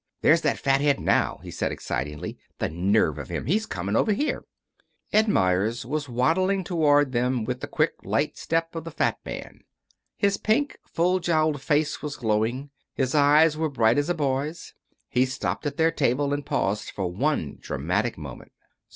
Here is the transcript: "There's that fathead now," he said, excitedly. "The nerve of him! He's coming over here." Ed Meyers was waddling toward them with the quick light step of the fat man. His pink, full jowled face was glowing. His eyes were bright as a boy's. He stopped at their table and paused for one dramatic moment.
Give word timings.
"There's 0.23 0.41
that 0.41 0.57
fathead 0.57 0.99
now," 0.99 1.39
he 1.43 1.51
said, 1.51 1.71
excitedly. 1.71 2.35
"The 2.57 2.69
nerve 2.69 3.19
of 3.19 3.29
him! 3.29 3.45
He's 3.45 3.67
coming 3.67 3.95
over 3.95 4.13
here." 4.13 4.45
Ed 5.13 5.27
Meyers 5.27 5.85
was 5.85 6.09
waddling 6.09 6.63
toward 6.63 7.11
them 7.11 7.43
with 7.45 7.59
the 7.59 7.67
quick 7.67 7.93
light 8.03 8.35
step 8.35 8.73
of 8.73 8.83
the 8.83 8.89
fat 8.89 9.19
man. 9.23 9.59
His 10.17 10.37
pink, 10.37 10.79
full 10.87 11.19
jowled 11.19 11.61
face 11.61 12.01
was 12.01 12.17
glowing. 12.17 12.71
His 12.95 13.13
eyes 13.13 13.55
were 13.55 13.69
bright 13.69 13.99
as 13.99 14.09
a 14.09 14.15
boy's. 14.15 14.73
He 15.07 15.23
stopped 15.27 15.67
at 15.67 15.77
their 15.77 15.91
table 15.91 16.33
and 16.33 16.43
paused 16.43 16.89
for 16.89 17.05
one 17.11 17.59
dramatic 17.61 18.17
moment. 18.17 18.53